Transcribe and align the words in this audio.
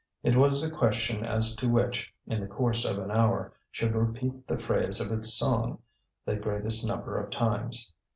It 0.23 0.35
was 0.35 0.63
a 0.63 0.71
question 0.71 1.23
as 1.23 1.55
to 1.57 1.69
which, 1.69 2.11
in 2.25 2.39
the 2.41 2.47
course 2.47 2.85
of 2.85 2.97
an 2.97 3.11
hour, 3.11 3.53
should 3.69 3.93
repeat 3.93 4.47
the 4.47 4.57
phrase 4.57 4.99
of 4.99 5.11
its 5.11 5.31
song 5.35 5.77
the 6.25 6.35
greatest 6.37 6.83
number 6.87 7.19
of 7.23 7.29
times. 7.29 7.93